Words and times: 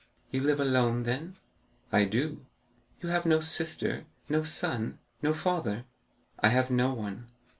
"You 0.31 0.41
live 0.41 0.59
alone, 0.59 1.03
then?" 1.03 1.37
"I 1.91 2.05
do." 2.05 2.43
"You 3.03 3.09
have 3.09 3.23
no 3.27 3.39
sister—no 3.39 4.41
son—no 4.41 5.31
father?" 5.31 5.85
"I 6.39 6.47
have 6.47 6.71
no 6.71 6.91
one." 6.95 7.27